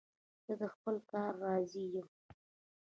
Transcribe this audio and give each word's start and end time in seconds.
زه 0.45 0.53
له 0.59 0.67
خپل 0.75 0.95
کار 1.11 1.31
راضي 1.45 1.83
یم. 1.93 2.07